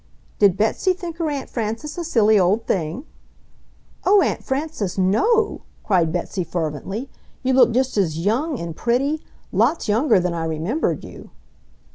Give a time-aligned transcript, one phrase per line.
[0.39, 3.05] "Did Betsy think her Aunt Frances a silly old thing?"
[4.03, 7.07] "Oh, Aunt Frances, NO!" cried Betsy fervently.
[7.43, 9.23] "You look just as YOUNG, and pretty!
[9.51, 11.29] Lots younger than I remembered you!"